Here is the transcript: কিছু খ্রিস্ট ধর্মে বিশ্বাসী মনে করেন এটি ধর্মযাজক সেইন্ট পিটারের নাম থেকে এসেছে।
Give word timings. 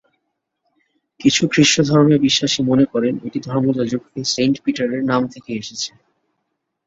কিছু 1.19 1.41
খ্রিস্ট 1.47 1.77
ধর্মে 1.89 2.17
বিশ্বাসী 2.19 2.59
মনে 2.63 2.85
করেন 2.85 3.13
এটি 3.27 3.39
ধর্মযাজক 3.47 4.01
সেইন্ট 4.25 4.55
পিটারের 4.63 5.01
নাম 5.03 5.21
থেকে 5.33 5.49
এসেছে। 5.53 5.91